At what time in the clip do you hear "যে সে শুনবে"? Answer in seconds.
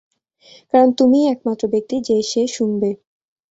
2.07-2.89